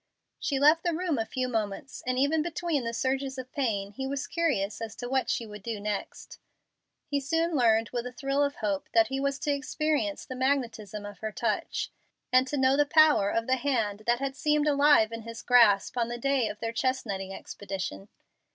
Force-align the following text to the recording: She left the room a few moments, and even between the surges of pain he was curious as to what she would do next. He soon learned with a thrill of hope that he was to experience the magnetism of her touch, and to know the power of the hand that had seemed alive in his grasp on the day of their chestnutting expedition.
She 0.39 0.57
left 0.57 0.81
the 0.83 0.95
room 0.95 1.19
a 1.19 1.27
few 1.27 1.47
moments, 1.47 2.01
and 2.07 2.17
even 2.17 2.41
between 2.41 2.85
the 2.85 2.91
surges 2.91 3.37
of 3.37 3.51
pain 3.51 3.91
he 3.91 4.07
was 4.07 4.25
curious 4.25 4.81
as 4.81 4.95
to 4.95 5.07
what 5.07 5.29
she 5.29 5.45
would 5.45 5.61
do 5.61 5.79
next. 5.79 6.39
He 7.05 7.19
soon 7.19 7.55
learned 7.55 7.89
with 7.91 8.07
a 8.07 8.11
thrill 8.11 8.41
of 8.43 8.55
hope 8.55 8.89
that 8.95 9.09
he 9.09 9.19
was 9.19 9.37
to 9.37 9.51
experience 9.51 10.25
the 10.25 10.35
magnetism 10.35 11.05
of 11.05 11.19
her 11.19 11.31
touch, 11.31 11.91
and 12.33 12.47
to 12.47 12.57
know 12.57 12.75
the 12.75 12.83
power 12.87 13.29
of 13.29 13.45
the 13.45 13.57
hand 13.57 14.01
that 14.07 14.17
had 14.17 14.35
seemed 14.35 14.67
alive 14.67 15.11
in 15.11 15.21
his 15.21 15.43
grasp 15.43 15.95
on 15.95 16.07
the 16.07 16.17
day 16.17 16.47
of 16.47 16.59
their 16.61 16.73
chestnutting 16.73 17.31
expedition. 17.31 18.09